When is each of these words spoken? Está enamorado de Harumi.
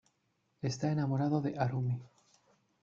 Está 0.69 0.87
enamorado 0.91 1.41
de 1.45 1.51
Harumi. 1.59 1.97